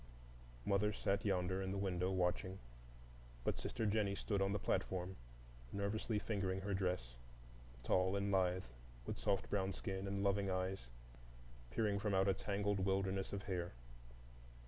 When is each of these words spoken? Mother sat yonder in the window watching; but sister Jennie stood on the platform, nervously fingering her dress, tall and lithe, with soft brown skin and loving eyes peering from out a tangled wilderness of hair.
Mother 0.65 0.91
sat 0.93 1.23
yonder 1.23 1.61
in 1.61 1.69
the 1.71 1.77
window 1.77 2.09
watching; 2.09 2.57
but 3.43 3.59
sister 3.59 3.85
Jennie 3.85 4.15
stood 4.15 4.41
on 4.41 4.51
the 4.51 4.57
platform, 4.57 5.15
nervously 5.71 6.17
fingering 6.17 6.61
her 6.61 6.73
dress, 6.73 7.13
tall 7.83 8.15
and 8.15 8.31
lithe, 8.31 8.63
with 9.05 9.19
soft 9.19 9.47
brown 9.51 9.73
skin 9.73 10.07
and 10.07 10.23
loving 10.23 10.49
eyes 10.49 10.87
peering 11.69 11.99
from 11.99 12.15
out 12.15 12.27
a 12.27 12.33
tangled 12.33 12.79
wilderness 12.79 13.31
of 13.31 13.43
hair. 13.43 13.73